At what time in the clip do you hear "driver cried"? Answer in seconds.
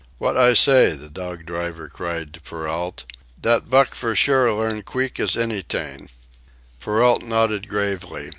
1.45-2.33